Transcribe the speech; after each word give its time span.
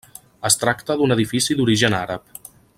Es 0.49 0.57
tracta 0.63 0.95
d'un 1.01 1.15
edifici 1.17 1.59
d'origen 1.61 1.99
àrab. 2.03 2.37